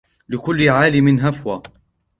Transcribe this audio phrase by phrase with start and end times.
[0.29, 1.63] لكلّ عالِم هفوة.